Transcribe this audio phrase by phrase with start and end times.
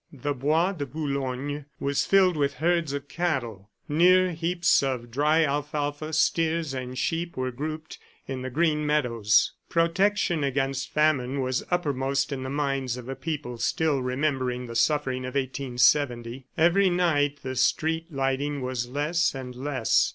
[0.11, 3.69] The Bois de Boulogne was filled with herds of cattle.
[3.87, 9.53] Near heaps of dry alfalfa steers and sheep were grouped in the green meadows.
[9.69, 15.23] Protection against famine was uppermost in the minds of a people still remembering the suffering
[15.23, 16.47] of 1870.
[16.57, 20.09] Every night, the street lighting was less and less.